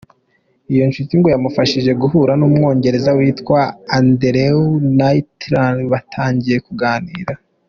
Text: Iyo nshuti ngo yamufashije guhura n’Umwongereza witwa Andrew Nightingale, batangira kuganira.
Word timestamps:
Iyo 0.73 0.83
nshuti 0.89 1.13
ngo 1.17 1.27
yamufashije 1.33 1.91
guhura 2.01 2.31
n’Umwongereza 2.39 3.09
witwa 3.17 3.59
Andrew 3.97 4.59
Nightingale, 4.99 5.81
batangira 5.93 6.65
kuganira. 6.69 7.33